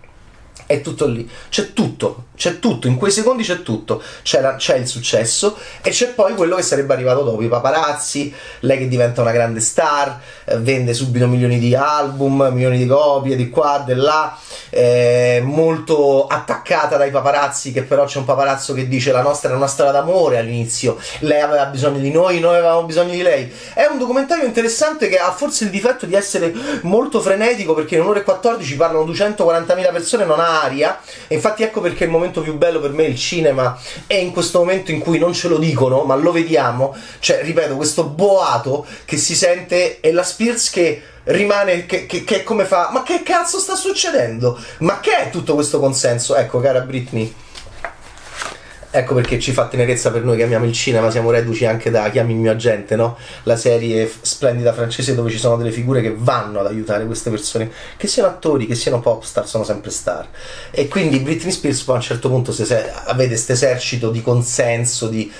È 0.66 0.81
tutto 0.81 1.07
lì, 1.07 1.28
c'è 1.50 1.74
tutto, 1.74 2.25
c'è 2.39 2.59
tutto, 2.59 2.88
in 2.88 2.95
quei 2.95 3.12
secondi 3.12 3.44
c'è 3.44 3.63
tutto. 3.63 4.01
C'è, 4.24 4.39
la, 4.39 4.55
c'è, 4.55 4.77
il 4.77 4.88
successo 4.88 5.58
e 5.81 5.89
c'è 5.89 6.13
poi 6.13 6.36
quello 6.36 6.55
che 6.55 6.62
sarebbe 6.62 6.93
arrivato 6.93 7.22
dopo, 7.22 7.41
i 7.41 7.50
paparazzi, 7.50 8.34
lei 8.62 8.77
che 8.77 8.88
diventa 8.88 9.19
una 9.19 9.34
grande 9.34 9.60
star, 9.60 10.22
eh, 10.46 10.58
vende 10.58 10.93
subito 10.93 11.27
milioni 11.27 11.60
di 11.60 11.75
album, 11.75 12.48
milioni 12.53 12.77
di 12.77 12.86
copie, 12.86 13.36
di 13.36 13.50
qua, 13.50 13.84
di 13.86 13.93
là, 13.93 14.38
eh, 14.69 15.41
molto 15.43 16.27
attaccata 16.27 16.96
dai 16.96 17.12
paparazzi, 17.12 17.74
che 17.74 17.84
però 17.84 18.05
c'è 18.05 18.19
un 18.19 18.25
paparazzo 18.25 18.74
che 18.74 18.88
dice 18.88 19.12
la 19.12 19.22
nostra 19.22 19.51
è 19.51 19.55
una 19.55 19.67
storia 19.67 19.91
d'amore 19.91 20.38
all'inizio, 20.38 20.98
lei 21.19 21.41
aveva 21.41 21.65
bisogno 21.65 22.00
di 22.00 22.10
noi, 22.10 22.39
noi 22.39 22.55
avevamo 22.55 22.84
bisogno 22.84 23.12
di 23.12 23.22
lei. 23.22 23.51
È 23.74 23.86
un 23.91 23.98
documentario 23.98 24.46
interessante 24.46 25.10
che 25.10 25.17
ha 25.17 25.34
forse 25.34 25.65
il 25.65 25.72
difetto 25.72 26.05
di 26.05 26.15
essere 26.15 26.53
molto 26.84 27.19
frenetico 27.19 27.74
perché 27.74 27.96
in 27.96 28.01
un'ora 28.03 28.19
e 28.19 28.24
14 28.24 28.75
parlano 28.77 29.03
240.000 29.03 29.91
persone, 29.91 30.24
non 30.24 30.39
ha 30.39 30.62
aria. 30.62 31.01
E 31.27 31.36
infatti 31.36 31.63
ecco 31.63 31.81
perché 31.81 32.05
il 32.05 32.10
momento 32.10 32.28
più 32.31 32.55
bello 32.57 32.79
per 32.79 32.91
me 32.91 33.03
il 33.03 33.17
cinema. 33.17 33.77
È 34.05 34.13
in 34.13 34.31
questo 34.31 34.59
momento 34.59 34.91
in 34.91 35.00
cui 35.00 35.17
non 35.17 35.33
ce 35.33 35.48
lo 35.48 35.57
dicono, 35.57 36.03
ma 36.03 36.15
lo 36.15 36.31
vediamo. 36.31 36.95
Cioè, 37.19 37.41
ripeto, 37.43 37.75
questo 37.75 38.05
boato 38.05 38.86
che 39.05 39.17
si 39.17 39.36
sente 39.36 40.00
e 40.00 40.12
la 40.12 40.24
Spears 40.24 40.69
che 40.69 41.01
rimane 41.24 41.86
che, 41.86 42.05
che, 42.05 42.24
che 42.24 42.43
come 42.43 42.65
fa 42.65 42.89
ma 42.91 43.03
che 43.03 43.21
cazzo 43.24 43.59
sta 43.59 43.75
succedendo? 43.75 44.59
Ma 44.79 45.00
che 45.00 45.17
è 45.17 45.29
tutto 45.29 45.53
questo 45.53 45.79
consenso? 45.79 46.36
Ecco 46.36 46.59
cara 46.59 46.79
Britney 46.79 47.33
Ecco 48.91 49.13
perché 49.13 49.38
ci 49.38 49.51
fa 49.51 49.67
tenerezza 49.67 50.10
per 50.10 50.24
noi 50.24 50.36
che 50.36 50.43
amiamo 50.43 50.65
il 50.65 50.74
cinema, 50.74 51.12
siamo 51.12 51.29
reduci 51.29 51.63
anche 51.65 51.91
da 51.91 52.10
Chiami 52.10 52.34
il 52.34 52.39
mio 52.39 52.51
agente, 52.51 52.96
no? 52.96 53.17
La 53.43 53.55
serie 53.55 54.12
splendida 54.22 54.74
francese 54.74 55.13
dove 55.13 55.29
ci 55.29 55.38
sono 55.38 55.58
delle 55.58 55.72
figure 55.72 56.01
che 56.01 56.15
vanno 56.17 56.60
ad 56.60 56.65
aiutare 56.65 57.05
queste 57.05 57.29
persone, 57.29 57.72
che 57.98 58.08
siano 58.08 58.29
attori, 58.29 58.65
che 58.65 58.74
siano 58.74 59.00
pop 59.00 59.22
star, 59.22 59.48
sono 59.48 59.63
sempre 59.63 59.91
star. 59.91 60.27
E 60.72 60.88
quindi 60.88 61.19
Britney 61.19 61.51
Spears 61.51 61.84
poi 61.84 61.96
a 61.96 61.98
un 62.00 62.03
certo 62.03 62.29
punto 62.29 62.51
se, 62.51 62.65
se, 62.65 62.91
avete 63.05 63.29
questo 63.29 63.51
esercito 63.51 64.10
di 64.10 64.24
consenso, 64.24 65.08
di, 65.08 65.31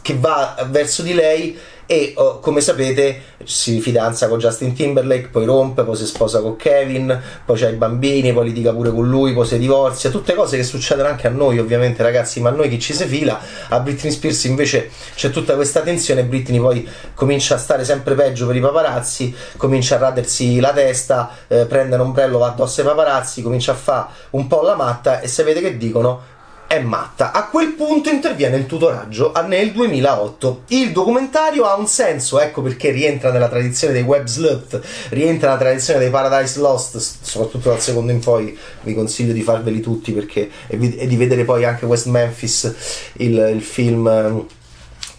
che 0.00 0.16
va 0.16 0.64
verso 0.70 1.02
di 1.02 1.12
lei 1.12 1.58
e 1.86 2.14
oh, 2.16 2.38
come 2.38 2.60
sapete 2.60 3.20
si 3.44 3.80
fidanza 3.80 4.28
con 4.28 4.38
Justin 4.38 4.72
Timberlake, 4.72 5.28
poi 5.28 5.44
rompe, 5.44 5.82
poi 5.82 5.96
si 5.96 6.06
sposa 6.06 6.40
con 6.40 6.56
Kevin, 6.56 7.20
poi 7.44 7.58
c'ha 7.58 7.68
i 7.68 7.74
bambini, 7.74 8.32
poi 8.32 8.46
litiga 8.46 8.72
pure 8.72 8.90
con 8.90 9.08
lui, 9.08 9.32
poi 9.32 9.46
si 9.46 9.58
divorzia, 9.58 10.10
tutte 10.10 10.34
cose 10.34 10.56
che 10.56 10.62
succedono 10.62 11.08
anche 11.08 11.26
a 11.26 11.30
noi 11.30 11.58
ovviamente 11.58 12.02
ragazzi, 12.02 12.40
ma 12.40 12.50
a 12.50 12.52
noi 12.52 12.68
chi 12.68 12.78
ci 12.78 12.94
si 12.94 13.04
fila, 13.04 13.38
a 13.68 13.80
Britney 13.80 14.12
Spears 14.12 14.44
invece 14.44 14.90
c'è 15.14 15.30
tutta 15.30 15.54
questa 15.54 15.80
tensione, 15.80 16.24
Britney 16.24 16.60
poi 16.60 16.88
comincia 17.14 17.56
a 17.56 17.58
stare 17.58 17.84
sempre 17.84 18.14
peggio 18.14 18.46
per 18.46 18.56
i 18.56 18.60
paparazzi, 18.60 19.34
comincia 19.56 19.96
a 19.96 19.98
radersi 19.98 20.60
la 20.60 20.72
testa, 20.72 21.30
eh, 21.48 21.66
prende 21.66 21.96
un 21.96 22.02
ombrello, 22.02 22.38
va 22.38 22.48
addosso 22.48 22.80
ai 22.80 22.86
paparazzi, 22.86 23.42
comincia 23.42 23.72
a 23.72 23.76
fare 23.76 24.06
un 24.30 24.46
po' 24.46 24.62
la 24.62 24.76
matta 24.76 25.20
e 25.20 25.28
sapete 25.28 25.60
che 25.60 25.76
dicono? 25.76 26.40
È 26.72 26.80
matta. 26.80 27.32
A 27.32 27.48
quel 27.48 27.72
punto 27.74 28.08
interviene 28.08 28.56
il 28.56 28.64
tutoraggio 28.64 29.30
nel 29.46 29.72
2008. 29.72 30.62
Il 30.68 30.92
documentario 30.92 31.64
ha 31.64 31.76
un 31.76 31.86
senso, 31.86 32.40
ecco 32.40 32.62
perché 32.62 32.90
rientra 32.90 33.30
nella 33.30 33.48
tradizione 33.48 33.92
dei 33.92 34.02
web 34.02 34.24
slut, 34.24 34.80
rientra 35.10 35.48
nella 35.48 35.60
tradizione 35.60 35.98
dei 35.98 36.08
Paradise 36.08 36.58
Lost, 36.60 36.96
soprattutto 36.96 37.68
dal 37.68 37.80
secondo 37.80 38.10
in 38.10 38.20
poi 38.20 38.58
vi 38.84 38.94
consiglio 38.94 39.34
di 39.34 39.42
farveli 39.42 39.82
tutti 39.82 40.12
perché 40.12 40.48
e, 40.66 40.78
vi, 40.78 40.96
e 40.96 41.06
di 41.06 41.16
vedere 41.16 41.44
poi 41.44 41.66
anche 41.66 41.84
West 41.84 42.06
Memphis, 42.06 42.74
il, 43.18 43.50
il 43.52 43.60
film 43.60 44.46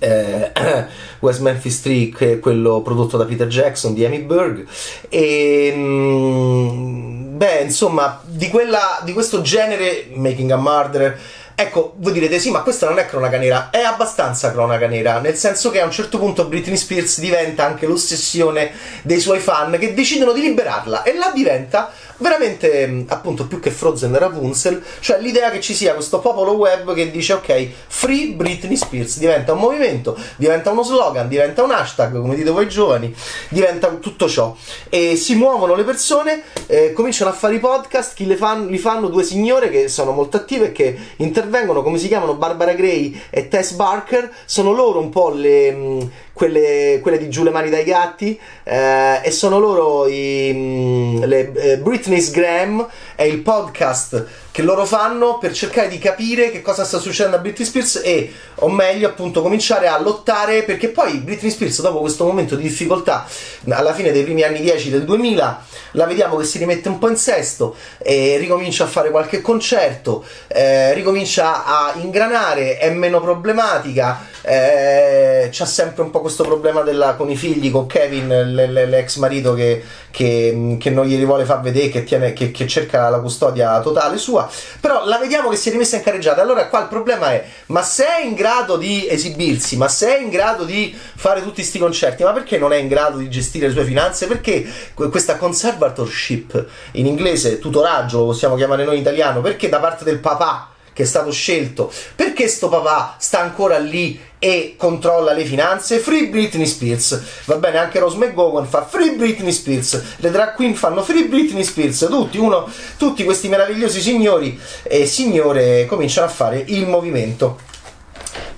eh, 0.04 0.52
West 1.20 1.40
Memphis 1.40 1.82
3 1.82 2.10
che 2.10 2.32
è 2.34 2.40
quello 2.40 2.82
prodotto 2.82 3.16
da 3.16 3.26
Peter 3.26 3.48
Jackson 3.48 3.94
di 3.94 4.04
Amy 4.04 4.24
Berg 4.24 4.66
e 5.08 5.74
mm, 5.74 7.38
beh 7.38 7.62
insomma 7.62 8.22
di, 8.26 8.50
quella, 8.50 9.00
di 9.04 9.14
questo 9.14 9.42
genere 9.42 10.10
Making 10.14 10.52
a 10.52 10.58
Murderer 10.58 11.20
Ecco, 11.56 11.94
voi 11.98 12.14
direte 12.14 12.40
sì, 12.40 12.50
ma 12.50 12.62
questa 12.62 12.88
non 12.88 12.98
è 12.98 13.06
cronaca 13.06 13.38
nera, 13.38 13.70
è 13.70 13.82
abbastanza 13.82 14.52
cronaca 14.52 14.88
nera, 14.88 15.20
nel 15.20 15.36
senso 15.36 15.70
che 15.70 15.82
a 15.82 15.86
un 15.86 15.92
certo 15.92 16.18
punto 16.18 16.46
Britney 16.46 16.78
Spears 16.78 17.20
diventa 17.20 17.66
anche 17.66 17.86
l'ossessione 17.86 18.72
dei 19.04 19.20
suoi 19.20 19.40
fan 19.40 19.78
che 19.78 19.94
decidono 19.94 20.32
di 20.32 20.42
liberarla 20.42 21.04
e 21.04 21.16
là 21.16 21.32
diventa 21.34 21.92
veramente 22.18 22.88
mm, 22.88 23.02
appunto 23.08 23.46
più 23.48 23.60
che 23.60 23.70
Frozen 23.70 24.18
Rapunzel, 24.18 24.82
cioè 25.00 25.20
l'idea 25.20 25.52
che 25.52 25.60
ci 25.60 25.74
sia 25.74 25.94
questo 25.94 26.20
popolo 26.20 26.54
web 26.54 26.94
che 26.94 27.12
dice 27.12 27.34
ok, 27.34 27.68
Free 27.88 28.34
Britney 28.34 28.78
Spears 28.78 29.18
diventa 29.18 29.54
un 29.54 29.60
movimento, 29.60 30.18
diventa 30.38 30.72
uno 30.72 30.84
slogan, 30.84 31.28
diventa 31.28 31.64
un 31.64 31.72
hashtag, 31.72 32.20
come 32.20 32.36
dite 32.36 32.50
voi 32.50 32.68
giovani, 32.68 33.14
diventa 33.50 33.90
tutto 33.90 34.28
ciò. 34.28 34.56
E 34.90 35.16
si 35.16 35.36
muovono 35.36 35.76
le 35.76 35.84
persone, 35.84 36.44
eh, 36.68 36.94
cominciano 36.94 37.30
a 37.30 37.34
fare 37.34 37.56
i 37.56 37.60
podcast, 37.60 38.14
chi 38.14 38.26
li 38.26 38.36
fanno, 38.36 38.70
li 38.70 38.78
fanno 38.78 39.08
due 39.08 39.24
signore 39.24 39.70
che 39.70 39.88
sono 39.88 40.12
molto 40.12 40.38
attive 40.38 40.68
e 40.68 40.72
che 40.72 40.98
intervengono, 41.18 41.42
come 41.82 41.98
si 41.98 42.08
chiamano, 42.08 42.36
Barbara 42.36 42.74
Gray 42.74 43.20
e 43.30 43.48
Tess 43.48 43.74
Barker, 43.74 44.32
sono 44.46 44.72
loro 44.72 45.00
un 45.00 45.10
po' 45.10 45.30
le 45.30 45.72
mm, 45.72 46.02
quelle, 46.34 47.00
quelle 47.02 47.20
di 47.20 47.30
Giù 47.30 47.44
le 47.44 47.52
mani 47.52 47.70
dai 47.70 47.84
gatti 47.84 48.38
eh, 48.64 49.22
e 49.24 49.32
sono 49.32 49.60
loro 49.60 50.08
i, 50.08 50.52
mm, 50.54 51.24
le, 51.24 51.52
eh, 51.54 51.78
Britney's 51.78 52.32
Graham 52.32 52.86
è 53.16 53.24
il 53.24 53.40
podcast 53.40 54.26
che 54.54 54.62
loro 54.62 54.86
fanno 54.86 55.40
per 55.40 55.52
cercare 55.52 55.88
di 55.88 55.98
capire 55.98 56.52
che 56.52 56.62
cosa 56.62 56.86
sta 56.86 57.00
succedendo 57.00 57.38
a 57.38 57.40
Britney 57.40 57.66
Spears 57.66 58.02
e, 58.04 58.32
o 58.56 58.70
meglio, 58.70 59.08
appunto, 59.08 59.42
cominciare 59.42 59.88
a 59.88 60.00
lottare 60.00 60.62
perché 60.62 60.90
poi 60.90 61.18
Britney 61.18 61.50
Spears, 61.50 61.82
dopo 61.82 62.02
questo 62.02 62.24
momento 62.24 62.56
di 62.56 62.62
difficoltà, 62.62 63.26
alla 63.70 63.96
fine 63.96 64.12
dei 64.12 64.22
primi 64.22 64.44
anni 64.44 64.62
10 64.62 64.92
del 64.92 65.06
2000, 65.06 65.66
la 65.94 66.06
vediamo 66.06 66.38
che 66.38 66.46
si 66.46 66.60
rimette 66.60 66.88
un 66.88 67.00
po' 67.00 67.10
in 67.10 67.18
sesto 67.18 67.76
e 67.98 68.38
ricomincia 68.38 68.84
a 68.84 68.88
fare 68.88 69.10
qualche 69.10 69.42
concerto, 69.42 70.24
eh, 70.48 70.94
ricomincia 70.94 71.66
a 71.66 71.94
ingranare, 71.96 72.78
è 72.78 72.92
meno 72.92 73.22
problematica. 73.22 74.33
Eh, 74.44 75.50
c'ha 75.52 75.66
sempre 75.66 76.04
un 76.04 76.12
po' 76.12 76.22
questo 76.22 76.44
problema 76.44 76.82
della, 76.82 77.16
con 77.16 77.30
i 77.30 77.36
figli, 77.36 77.72
con 77.72 77.88
Kevin, 77.88 78.28
l'ex 78.28 79.18
marito 79.18 79.54
che, 79.54 79.84
che, 80.12 80.78
che, 80.80 80.90
non 80.90 81.06
glieli 81.06 81.26
vuole 81.26 81.46
far 81.46 81.62
vedere, 81.62 81.90
che, 81.90 82.04
tiene, 82.04 82.34
che, 82.34 82.52
che 82.52 82.68
cerca 82.68 83.10
la 83.10 83.20
custodia 83.20 83.80
totale 83.80 84.18
sua 84.18 84.50
però 84.80 85.06
la 85.06 85.18
vediamo 85.18 85.50
che 85.50 85.56
si 85.56 85.70
è 85.70 85.72
rimessa 85.72 85.96
in 85.96 86.04
carreggiata. 86.04 86.42
Allora 86.42 86.68
qua 86.68 86.82
il 86.82 86.88
problema 86.88 87.32
è, 87.32 87.46
ma 87.68 87.82
se 87.82 88.06
è 88.06 88.26
in 88.26 88.34
grado 88.34 88.76
di 88.76 89.08
esibirsi, 89.08 89.78
ma 89.78 89.88
se 89.88 90.18
è 90.18 90.22
in 90.22 90.30
grado 90.30 90.66
di 90.66 90.94
fare 91.16 91.42
tutti 91.42 91.62
questi 91.62 91.80
concerti, 91.80 92.24
ma 92.24 92.34
perché 92.34 92.58
non 92.58 92.74
è 92.74 92.78
in 92.78 92.90
grado 92.90 93.18
di 93.18 93.30
gestire 93.30 93.68
le 93.68 93.74
sue 93.74 93.86
finanze? 93.86 94.28
Perché 94.28 94.68
questa 94.94 95.38
conservatorship, 95.38 96.66
in 96.94 97.06
inglese 97.06 97.60
tutoraggio 97.60 98.20
lo 98.20 98.26
possiamo 98.26 98.56
chiamare 98.56 98.84
noi 98.84 98.96
in 98.96 99.02
italiano, 99.02 99.40
perché 99.40 99.70
da 99.70 99.80
parte 99.80 100.04
del 100.04 100.20
papà 100.20 100.73
che 100.94 101.04
è 101.04 101.06
stato 101.06 101.32
scelto, 101.32 101.92
perché 102.16 102.48
sto 102.48 102.70
papà 102.70 103.16
sta 103.20 103.40
ancora 103.40 103.78
lì 103.80 104.20
e 104.40 104.76
controlla 104.78 105.34
le 105.34 105.46
finanze? 105.46 106.00
Free 106.00 106.28
Britney 106.28 106.66
Spears. 106.66 107.22
Va 107.46 107.56
bene, 107.56 107.78
anche 107.78 108.00
Rose 108.00 108.18
McGowan 108.18 108.66
fa 108.68 108.86
Free 108.86 109.12
Britney 109.12 109.52
Spears. 109.52 110.02
Le 110.18 110.32
drag 110.32 110.56
queen 110.56 110.76
fanno 110.76 111.02
Free 111.02 111.26
Britney 111.26 111.64
Spears. 111.64 112.08
Tutti, 112.10 112.38
uno, 112.38 112.70
tutti 112.98 113.24
questi 113.24 113.48
meravigliosi 113.48 114.02
signori 114.02 114.60
e 114.84 115.06
signore 115.06 115.86
cominciano 115.86 116.28
a 116.28 116.30
fare 116.30 116.64
il 116.68 116.86
movimento 116.88 117.58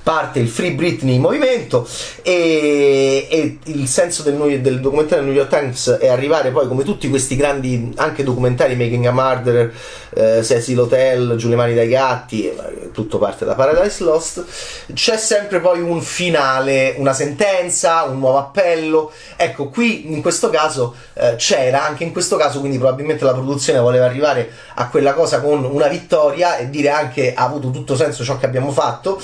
parte 0.05 0.37
il 0.37 0.49
Free 0.49 0.73
Britney 0.73 1.17
movimento 1.17 1.87
e, 2.21 3.27
e 3.27 3.57
il 3.63 3.87
senso 3.87 4.21
del, 4.21 4.61
del, 4.61 4.79
documentario 4.79 5.23
del 5.23 5.33
New 5.33 5.41
York 5.41 5.49
Times 5.49 5.97
è 5.99 6.09
arrivare 6.09 6.51
poi 6.51 6.67
come 6.67 6.83
tutti 6.83 7.09
questi 7.09 7.35
grandi 7.35 7.91
anche 7.95 8.23
documentari 8.23 8.75
Making 8.75 9.07
a 9.07 9.11
Murderer 9.11 9.73
eh, 10.13 10.43
Cecil 10.43 10.79
Hotel 10.79 11.35
Giù 11.37 11.49
le 11.49 11.55
mani 11.55 11.73
dai 11.73 11.87
gatti 11.87 12.47
eh, 12.47 12.91
tutto 12.91 13.17
parte 13.17 13.45
da 13.45 13.55
Paradise 13.55 14.03
Lost. 14.03 14.45
C'è 14.93 15.17
sempre 15.17 15.59
poi 15.59 15.81
un 15.81 15.99
finale 16.01 16.93
una 16.97 17.13
sentenza 17.13 18.03
un 18.03 18.19
nuovo 18.19 18.37
appello. 18.37 19.11
Ecco 19.35 19.69
qui 19.69 20.13
in 20.13 20.21
questo 20.21 20.51
caso 20.51 20.93
eh, 21.13 21.33
c'era 21.37 21.83
anche 21.83 22.03
in 22.03 22.11
questo 22.11 22.37
caso 22.37 22.59
quindi 22.59 22.77
probabilmente 22.77 23.25
la 23.25 23.33
produzione 23.33 23.79
voleva 23.79 24.05
arrivare 24.05 24.51
a 24.75 24.87
quella 24.87 25.13
cosa 25.13 25.41
con 25.41 25.63
una 25.63 25.87
vittoria 25.87 26.57
e 26.57 26.69
dire 26.69 26.89
anche 26.89 27.33
ha 27.33 27.43
avuto 27.43 27.71
tutto 27.71 27.95
senso 27.95 28.23
ciò 28.23 28.37
che 28.37 28.45
abbiamo 28.45 28.71
fatto. 28.71 29.19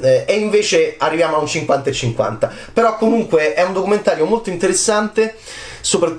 Eh, 0.00 0.23
e 0.26 0.34
invece 0.34 0.96
arriviamo 0.98 1.36
a 1.36 1.38
un 1.40 1.46
50 1.46 1.90
e 1.90 1.92
50. 1.92 2.52
Però 2.72 2.96
comunque 2.96 3.54
è 3.54 3.62
un 3.62 3.72
documentario 3.72 4.24
molto 4.26 4.50
interessante. 4.50 5.36
Sopra, 5.84 6.16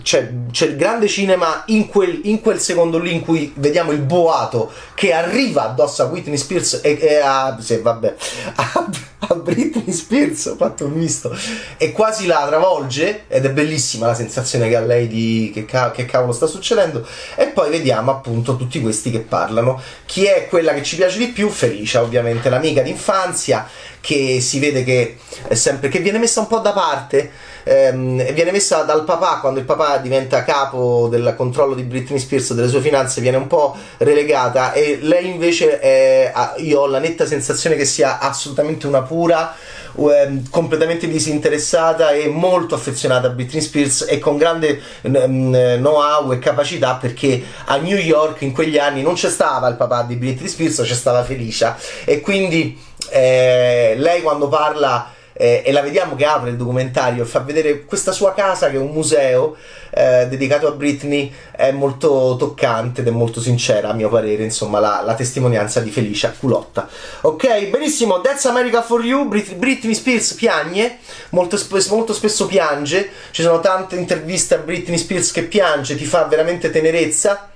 c'è, 0.00 0.32
c'è, 0.52 0.66
il 0.66 0.76
grande 0.76 1.08
cinema 1.08 1.64
in 1.66 1.88
quel, 1.88 2.20
in 2.22 2.40
quel, 2.40 2.60
secondo 2.60 3.00
lì 3.00 3.12
in 3.12 3.20
cui 3.20 3.52
vediamo 3.56 3.90
il 3.90 3.98
boato 3.98 4.70
che 4.94 5.12
arriva 5.12 5.64
addosso 5.64 6.04
a 6.04 6.06
Whitney 6.06 6.36
Spears 6.36 6.82
e, 6.84 6.96
e 7.00 7.16
a, 7.16 7.58
sì, 7.60 7.78
vabbè, 7.78 8.14
a, 8.54 8.88
a, 9.18 9.34
Britney 9.34 9.90
Spears, 9.92 10.46
ho 10.46 10.54
fatto 10.54 10.84
un 10.84 10.92
misto, 10.92 11.36
e 11.78 11.90
quasi 11.90 12.26
la 12.26 12.46
travolge 12.46 13.24
ed 13.26 13.44
è 13.44 13.50
bellissima 13.50 14.06
la 14.06 14.14
sensazione 14.14 14.68
che 14.68 14.76
ha 14.76 14.82
lei 14.82 15.08
di 15.08 15.50
che, 15.52 15.64
che 15.64 16.06
cavolo 16.06 16.30
sta 16.30 16.46
succedendo 16.46 17.04
e 17.34 17.46
poi 17.48 17.70
vediamo 17.70 18.12
appunto 18.12 18.54
tutti 18.54 18.80
questi 18.80 19.10
che 19.10 19.18
parlano. 19.18 19.82
Chi 20.06 20.26
è 20.26 20.46
quella 20.48 20.72
che 20.74 20.84
ci 20.84 20.94
piace 20.94 21.18
di 21.18 21.26
più? 21.26 21.48
Felicia, 21.48 22.02
ovviamente, 22.02 22.48
l'amica 22.48 22.82
d'infanzia 22.82 23.68
che 24.00 24.40
si 24.40 24.58
vede 24.58 24.84
che 24.84 25.16
è 25.46 25.54
sempre 25.54 25.88
che 25.88 25.98
viene 25.98 26.18
messa 26.18 26.40
un 26.40 26.46
po' 26.46 26.58
da 26.58 26.72
parte 26.72 27.30
ehm, 27.64 28.32
viene 28.32 28.50
messa 28.50 28.82
dal 28.82 29.04
papà 29.04 29.38
quando 29.40 29.58
il 29.60 29.64
papà 29.64 29.98
diventa 29.98 30.44
capo 30.44 31.08
del 31.08 31.34
controllo 31.36 31.74
di 31.74 31.82
Britney 31.82 32.18
Spears 32.18 32.54
delle 32.54 32.68
sue 32.68 32.80
finanze 32.80 33.20
viene 33.20 33.36
un 33.36 33.46
po' 33.46 33.76
relegata 33.98 34.72
e 34.72 34.98
lei 35.02 35.28
invece 35.28 35.78
è, 35.78 36.32
io 36.58 36.80
ho 36.80 36.86
la 36.86 36.98
netta 36.98 37.26
sensazione 37.26 37.76
che 37.76 37.84
sia 37.84 38.18
assolutamente 38.18 38.86
una 38.86 39.02
pura 39.02 39.54
ehm, 39.96 40.48
completamente 40.50 41.08
disinteressata 41.08 42.10
e 42.10 42.28
molto 42.28 42.74
affezionata 42.74 43.28
a 43.28 43.30
Britney 43.30 43.62
Spears 43.62 44.06
e 44.08 44.18
con 44.18 44.36
grande 44.36 44.80
know-how 45.02 46.32
e 46.32 46.38
capacità 46.38 46.94
perché 46.94 47.42
a 47.66 47.76
New 47.76 47.96
York 47.96 48.42
in 48.42 48.52
quegli 48.52 48.78
anni 48.78 49.02
non 49.02 49.14
c'è 49.14 49.30
stava 49.30 49.68
il 49.68 49.76
papà 49.76 50.02
di 50.02 50.16
Britney 50.16 50.48
Spears, 50.48 50.82
c'è 50.82 50.94
stava 50.94 51.24
Felicia. 51.24 51.76
E 52.04 52.20
quindi 52.20 52.78
eh, 53.10 53.94
lei 53.96 54.22
quando 54.22 54.48
parla 54.48 55.12
eh, 55.38 55.62
e 55.64 55.72
la 55.72 55.80
vediamo 55.80 56.16
che 56.16 56.24
apre 56.24 56.50
il 56.50 56.56
documentario 56.56 57.22
e 57.22 57.26
fa 57.26 57.38
vedere 57.38 57.84
questa 57.84 58.10
sua 58.10 58.34
casa 58.34 58.68
che 58.68 58.76
è 58.76 58.80
un 58.80 58.90
museo 58.90 59.56
eh, 59.90 60.26
dedicato 60.28 60.66
a 60.66 60.72
Britney 60.72 61.32
è 61.52 61.70
molto 61.70 62.34
toccante 62.36 63.00
ed 63.00 63.06
è 63.06 63.10
molto 63.10 63.40
sincera 63.40 63.90
a 63.90 63.92
mio 63.94 64.08
parere 64.08 64.42
insomma 64.42 64.80
la, 64.80 65.00
la 65.04 65.14
testimonianza 65.14 65.80
di 65.80 65.90
Felicia 65.90 66.34
Culotta. 66.36 66.88
Ok 67.22 67.68
benissimo 67.68 68.20
That's 68.20 68.44
America 68.46 68.82
for 68.82 69.04
You 69.04 69.28
Brit- 69.28 69.54
Britney 69.54 69.94
Spears 69.94 70.32
piagne 70.34 70.98
molto, 71.30 71.56
sp- 71.56 71.88
molto 71.90 72.12
spesso 72.12 72.46
piange 72.46 73.08
ci 73.30 73.42
sono 73.42 73.60
tante 73.60 73.94
interviste 73.94 74.56
a 74.56 74.58
Britney 74.58 74.98
Spears 74.98 75.30
che 75.30 75.44
piange 75.44 75.94
ti 75.94 76.04
fa 76.04 76.24
veramente 76.24 76.70
tenerezza 76.70 77.50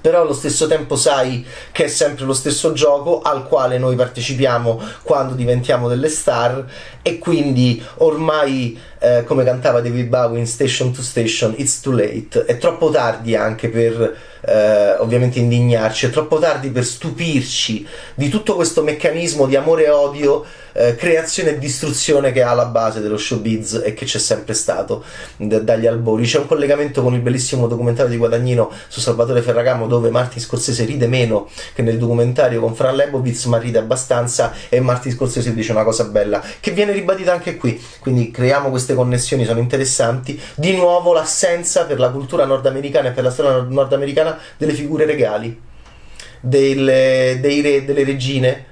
però 0.00 0.22
allo 0.22 0.34
stesso 0.34 0.66
tempo 0.66 0.96
sai 0.96 1.46
che 1.70 1.84
è 1.84 1.88
sempre 1.88 2.24
lo 2.24 2.34
stesso 2.34 2.72
gioco 2.72 3.22
al 3.22 3.46
quale 3.46 3.78
noi 3.78 3.96
partecipiamo 3.96 4.80
quando 5.02 5.34
diventiamo 5.34 5.88
delle 5.88 6.08
star 6.08 6.64
e 7.02 7.18
quindi 7.18 7.82
ormai 7.98 8.78
eh, 9.02 9.24
come 9.24 9.42
cantava 9.42 9.80
David 9.80 10.06
Bowie 10.06 10.38
in 10.38 10.46
Station 10.46 10.92
to 10.92 11.02
Station 11.02 11.54
It's 11.56 11.80
too 11.80 11.92
late 11.92 12.44
è 12.46 12.56
troppo 12.58 12.90
tardi 12.90 13.34
anche 13.34 13.68
per 13.68 14.16
eh, 14.44 14.96
ovviamente 14.98 15.40
indignarci 15.40 16.06
è 16.06 16.10
troppo 16.10 16.38
tardi 16.38 16.70
per 16.70 16.84
stupirci 16.84 17.86
di 18.14 18.28
tutto 18.28 18.54
questo 18.54 18.82
meccanismo 18.82 19.46
di 19.46 19.56
amore 19.56 19.86
e 19.86 19.90
odio 19.90 20.44
eh, 20.72 20.94
creazione 20.96 21.50
e 21.50 21.58
distruzione 21.58 22.32
che 22.32 22.42
ha 22.42 22.50
alla 22.50 22.66
base 22.66 23.00
dello 23.00 23.16
showbiz 23.16 23.82
e 23.84 23.94
che 23.94 24.04
c'è 24.04 24.18
sempre 24.18 24.54
stato 24.54 25.04
d- 25.36 25.60
dagli 25.60 25.86
albori. 25.86 26.24
C'è 26.24 26.38
un 26.38 26.46
collegamento 26.46 27.02
con 27.02 27.14
il 27.14 27.20
bellissimo 27.20 27.66
documentario 27.66 28.10
di 28.10 28.16
Guadagnino 28.16 28.70
su 28.88 29.00
Salvatore 29.00 29.42
Ferragamo 29.42 29.86
dove 29.86 30.10
Martin 30.10 30.40
Scorsese 30.40 30.84
ride 30.84 31.06
meno 31.06 31.48
che 31.74 31.82
nel 31.82 31.98
documentario 31.98 32.60
con 32.60 32.74
Fran 32.74 32.96
Lebowitz 32.96 33.44
ma 33.46 33.58
ride 33.58 33.78
abbastanza 33.78 34.52
e 34.68 34.80
Martin 34.80 35.12
Scorsese 35.12 35.54
dice 35.54 35.72
una 35.72 35.84
cosa 35.84 36.04
bella 36.04 36.42
che 36.60 36.70
viene 36.70 36.92
ribadita 36.92 37.32
anche 37.32 37.56
qui. 37.56 37.80
Quindi 38.00 38.30
creiamo 38.30 38.70
queste 38.70 38.91
connessioni, 38.94 39.44
sono 39.44 39.60
interessanti. 39.60 40.40
Di 40.54 40.74
nuovo 40.74 41.12
l'assenza 41.12 41.84
per 41.84 41.98
la 41.98 42.10
cultura 42.10 42.44
nordamericana 42.44 43.08
e 43.08 43.12
per 43.12 43.24
la 43.24 43.30
storia 43.30 43.66
nordamericana 43.68 44.38
delle 44.56 44.72
figure 44.72 45.04
regali 45.04 45.60
delle, 46.40 47.38
dei 47.40 47.60
re, 47.60 47.84
delle 47.84 48.04
regine 48.04 48.70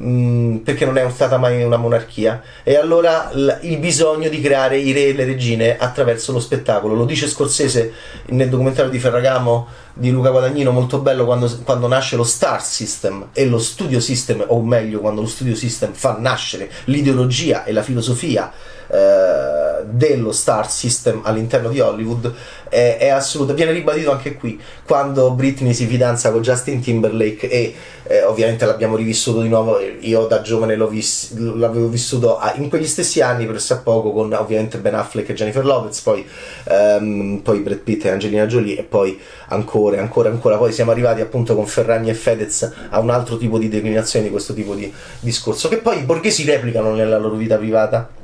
Mm, 0.00 0.58
perché 0.58 0.84
non 0.84 0.96
è 0.96 1.10
stata 1.10 1.38
mai 1.38 1.60
una 1.64 1.76
monarchia 1.76 2.40
e 2.62 2.76
allora 2.76 3.30
l- 3.32 3.58
il 3.62 3.78
bisogno 3.78 4.28
di 4.28 4.40
creare 4.40 4.78
i 4.78 4.92
re 4.92 5.06
e 5.06 5.12
le 5.12 5.24
regine 5.24 5.76
attraverso 5.76 6.30
lo 6.30 6.38
spettacolo 6.38 6.94
lo 6.94 7.04
dice 7.04 7.26
Scorsese 7.26 7.92
nel 8.26 8.48
documentario 8.48 8.92
di 8.92 9.00
Ferragamo 9.00 9.66
di 9.98 10.10
Luca 10.10 10.30
Guadagnino 10.30 10.70
molto 10.70 11.00
bello 11.00 11.24
quando, 11.24 11.50
quando 11.64 11.88
nasce 11.88 12.14
lo 12.14 12.22
Star 12.22 12.62
System 12.62 13.30
e 13.32 13.46
lo 13.46 13.58
Studio 13.58 13.98
System 13.98 14.44
o 14.46 14.62
meglio 14.62 15.00
quando 15.00 15.20
lo 15.20 15.26
Studio 15.26 15.56
System 15.56 15.92
fa 15.92 16.16
nascere 16.18 16.70
l'ideologia 16.84 17.64
e 17.64 17.72
la 17.72 17.82
filosofia 17.82 18.52
eh, 18.90 19.84
dello 19.84 20.32
Star 20.32 20.70
System 20.70 21.20
all'interno 21.24 21.68
di 21.68 21.80
Hollywood 21.80 22.32
è, 22.68 22.96
è 22.98 23.08
assoluto. 23.08 23.54
Viene 23.54 23.72
ribadito 23.72 24.10
anche 24.10 24.34
qui 24.34 24.60
quando 24.84 25.30
Britney 25.32 25.74
si 25.74 25.86
fidanza 25.86 26.30
con 26.30 26.42
Justin 26.42 26.80
Timberlake 26.80 27.48
e 27.48 27.74
eh, 28.04 28.22
ovviamente 28.24 28.64
l'abbiamo 28.64 28.96
rivissuto 28.96 29.42
di 29.42 29.48
nuovo. 29.48 29.78
Io 30.00 30.26
da 30.26 30.40
giovane 30.40 30.76
vis- 30.88 31.36
l'avevo 31.36 31.88
vissuto 31.88 32.38
in 32.56 32.68
quegli 32.68 32.86
stessi 32.86 33.20
anni, 33.20 33.46
per 33.46 33.62
a 33.68 33.76
poco, 33.76 34.12
con 34.12 34.32
ovviamente 34.32 34.78
Ben 34.78 34.94
Affleck 34.94 35.28
e 35.28 35.34
Jennifer 35.34 35.64
Lopez, 35.64 36.00
poi, 36.00 36.26
ehm, 36.64 37.40
poi 37.42 37.58
Brad 37.60 37.78
Pitt 37.78 38.06
e 38.06 38.10
Angelina 38.10 38.46
Jolie, 38.46 38.78
e 38.78 38.82
poi 38.82 39.18
ancora, 39.48 39.87
e 39.96 40.00
ancora, 40.00 40.28
ancora. 40.28 40.56
Poi 40.56 40.72
siamo 40.72 40.90
arrivati 40.90 41.20
appunto 41.20 41.54
con 41.54 41.66
Ferragni 41.66 42.10
e 42.10 42.14
Fedez 42.14 42.70
a 42.90 42.98
un 43.00 43.10
altro 43.10 43.36
tipo 43.36 43.58
di 43.58 43.68
declinazione 43.68 44.26
di 44.26 44.30
questo 44.30 44.54
tipo 44.54 44.74
di 44.74 44.92
discorso, 45.20 45.68
che 45.68 45.78
poi 45.78 45.98
i 45.98 46.02
borghesi 46.02 46.44
replicano 46.44 46.94
nella 46.94 47.18
loro 47.18 47.36
vita 47.36 47.56
privata 47.56 48.17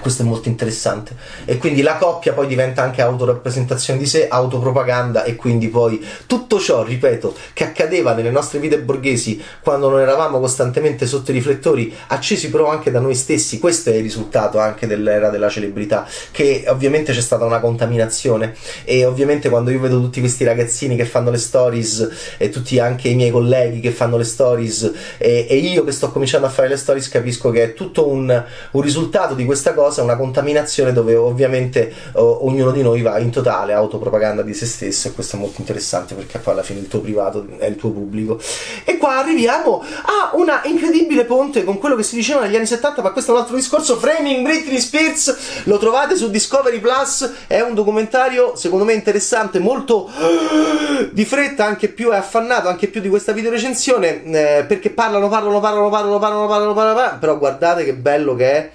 questo 0.00 0.22
è 0.22 0.24
molto 0.24 0.48
interessante. 0.48 1.14
E 1.44 1.58
quindi 1.58 1.82
la 1.82 1.96
coppia 1.96 2.32
poi 2.32 2.46
diventa 2.46 2.82
anche 2.82 3.02
autorappresentazione 3.02 3.98
di 3.98 4.06
sé, 4.06 4.28
autopropaganda 4.28 5.24
e 5.24 5.36
quindi 5.36 5.68
poi 5.68 6.04
tutto 6.26 6.58
ciò, 6.58 6.82
ripeto, 6.82 7.34
che 7.52 7.64
accadeva 7.64 8.14
nelle 8.14 8.30
nostre 8.30 8.58
vite 8.58 8.80
borghesi 8.80 9.42
quando 9.62 9.88
non 9.88 10.00
eravamo 10.00 10.40
costantemente 10.40 11.06
sotto 11.06 11.30
i 11.30 11.34
riflettori, 11.34 11.94
accesi 12.08 12.50
però 12.50 12.68
anche 12.68 12.90
da 12.90 13.00
noi 13.00 13.14
stessi, 13.14 13.58
questo 13.58 13.90
è 13.90 13.94
il 13.94 14.02
risultato 14.02 14.58
anche 14.58 14.86
dell'era 14.86 15.28
della 15.28 15.48
celebrità, 15.48 16.06
che 16.30 16.64
ovviamente 16.68 17.12
c'è 17.12 17.20
stata 17.20 17.44
una 17.44 17.60
contaminazione. 17.60 18.54
E 18.84 19.04
ovviamente 19.04 19.48
quando 19.48 19.70
io 19.70 19.80
vedo 19.80 20.00
tutti 20.00 20.20
questi 20.20 20.44
ragazzini 20.44 20.96
che 20.96 21.04
fanno 21.04 21.30
le 21.30 21.38
stories 21.38 22.36
e 22.38 22.48
tutti 22.48 22.78
anche 22.78 23.08
i 23.08 23.14
miei 23.14 23.30
colleghi 23.30 23.80
che 23.80 23.90
fanno 23.90 24.16
le 24.16 24.24
stories 24.24 24.92
e, 25.18 25.46
e 25.48 25.56
io 25.56 25.84
che 25.84 25.92
sto 25.92 26.10
cominciando 26.10 26.46
a 26.46 26.50
fare 26.50 26.68
le 26.68 26.76
stories 26.76 27.08
capisco 27.08 27.50
che 27.50 27.62
è 27.62 27.74
tutto 27.74 28.08
un, 28.08 28.44
un 28.72 28.80
risultato 28.80 29.34
di 29.34 29.44
questa 29.44 29.74
cosa 29.74 29.81
cosa, 29.82 30.02
una 30.02 30.16
contaminazione 30.16 30.92
dove 30.92 31.16
ovviamente 31.16 31.92
oh, 32.12 32.46
ognuno 32.46 32.70
di 32.70 32.82
noi 32.82 33.02
va 33.02 33.18
in 33.18 33.30
totale 33.30 33.72
autopropaganda 33.72 34.42
di 34.42 34.54
se 34.54 34.66
stesso 34.66 35.08
e 35.08 35.12
questo 35.12 35.36
è 35.36 35.38
molto 35.38 35.60
interessante 35.60 36.14
perché 36.14 36.38
poi 36.38 36.52
alla 36.52 36.62
fine 36.62 36.80
il 36.80 36.88
tuo 36.88 37.00
privato 37.00 37.46
è 37.58 37.66
il 37.66 37.76
tuo 37.76 37.90
pubblico. 37.90 38.40
E 38.84 38.96
qua 38.96 39.18
arriviamo 39.18 39.82
a 39.82 40.36
una 40.36 40.62
incredibile 40.64 41.24
ponte 41.24 41.64
con 41.64 41.78
quello 41.78 41.96
che 41.96 42.02
si 42.02 42.14
diceva 42.14 42.40
negli 42.40 42.56
anni 42.56 42.66
70, 42.66 43.02
ma 43.02 43.10
questo 43.10 43.32
è 43.32 43.34
un 43.34 43.40
altro 43.40 43.56
discorso, 43.56 43.96
Framing 43.96 44.42
Britney 44.42 44.78
Spears, 44.78 45.64
lo 45.64 45.78
trovate 45.78 46.16
su 46.16 46.30
Discovery 46.30 46.78
Plus, 46.78 47.30
è 47.46 47.60
un 47.60 47.74
documentario 47.74 48.54
secondo 48.54 48.84
me 48.84 48.92
interessante, 48.92 49.58
molto 49.58 50.08
di 51.10 51.24
fretta, 51.24 51.64
anche 51.64 51.88
più 51.88 52.10
è 52.10 52.16
affannato, 52.16 52.68
anche 52.68 52.86
più 52.86 53.00
di 53.00 53.08
questa 53.08 53.32
videorecensione, 53.32 54.22
eh, 54.24 54.64
perché 54.64 54.90
parlano, 54.90 55.28
parlano, 55.28 55.60
parlano, 55.60 55.88
parlano, 55.90 56.18
parlano, 56.18 56.48
parlano, 56.48 56.74
parlano, 56.74 56.94
parlano, 56.94 57.18
però 57.18 57.38
guardate 57.38 57.84
che 57.84 57.94
bello 57.94 58.34
che 58.34 58.50
è 58.52 58.70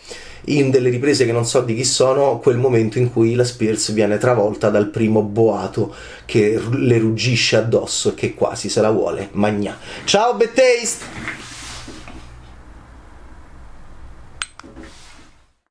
in 0.49 0.69
delle 0.69 0.89
riprese 0.89 1.25
che 1.25 1.31
non 1.31 1.45
so 1.45 1.61
di 1.61 1.75
chi 1.75 1.83
sono, 1.83 2.39
quel 2.39 2.57
momento 2.57 2.97
in 2.97 3.11
cui 3.11 3.35
la 3.35 3.43
Spears 3.43 3.91
viene 3.91 4.17
travolta 4.17 4.69
dal 4.69 4.87
primo 4.87 5.21
boato 5.21 5.93
che 6.25 6.61
le 6.71 6.97
ruggisce 6.97 7.57
addosso 7.57 8.09
e 8.09 8.13
che 8.13 8.33
quasi 8.33 8.69
se 8.69 8.81
la 8.81 8.91
vuole 8.91 9.29
magna. 9.31 9.77
Ciao 10.05 10.35
Bad! 10.35 11.36